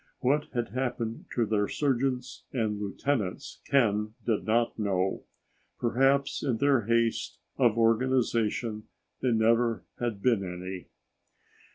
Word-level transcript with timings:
What 0.21 0.45
had 0.55 0.69
happened 0.69 1.25
to 1.35 1.45
their 1.45 1.67
sergeants 1.67 2.45
and 2.51 2.79
lieutenants, 2.81 3.61
Ken 3.67 4.15
did 4.25 4.45
not 4.45 4.79
know. 4.79 5.25
Perhaps 5.79 6.41
in 6.41 6.57
their 6.57 6.85
haste 6.87 7.37
of 7.57 7.77
organization 7.77 8.85
there 9.21 9.31
never 9.31 9.85
had 9.99 10.19
been 10.23 10.43
any. 10.43 10.87